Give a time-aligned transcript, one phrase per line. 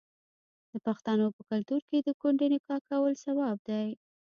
[0.71, 3.89] د پښتنو په کلتور کې د کونډې نکاح کول ثواب دی.